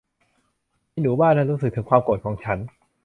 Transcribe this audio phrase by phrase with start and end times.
[0.89, 2.57] ไอ้หนูบ้านั่นรู้สึกถึงความโกรธของฉัน